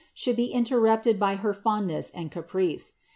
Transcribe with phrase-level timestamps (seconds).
[0.15, 2.93] should be interrupted b} her fondness and caprice.